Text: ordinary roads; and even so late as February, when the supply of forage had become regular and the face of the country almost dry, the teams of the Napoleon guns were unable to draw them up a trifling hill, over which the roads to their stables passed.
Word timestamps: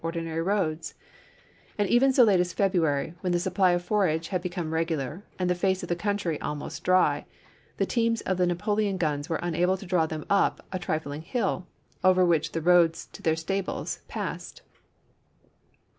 ordinary 0.03 0.41
roads; 0.41 0.95
and 1.77 1.87
even 1.87 2.11
so 2.11 2.23
late 2.23 2.39
as 2.39 2.53
February, 2.53 3.13
when 3.21 3.33
the 3.33 3.39
supply 3.39 3.69
of 3.69 3.83
forage 3.85 4.29
had 4.29 4.41
become 4.41 4.73
regular 4.73 5.23
and 5.37 5.47
the 5.47 5.53
face 5.53 5.83
of 5.83 5.89
the 5.89 5.95
country 5.95 6.41
almost 6.41 6.83
dry, 6.83 7.23
the 7.77 7.85
teams 7.85 8.19
of 8.21 8.37
the 8.37 8.47
Napoleon 8.47 8.97
guns 8.97 9.29
were 9.29 9.39
unable 9.43 9.77
to 9.77 9.85
draw 9.85 10.07
them 10.07 10.25
up 10.27 10.65
a 10.71 10.79
trifling 10.79 11.21
hill, 11.21 11.67
over 12.03 12.25
which 12.25 12.53
the 12.53 12.61
roads 12.61 13.09
to 13.13 13.21
their 13.21 13.35
stables 13.35 13.99
passed. 14.07 14.63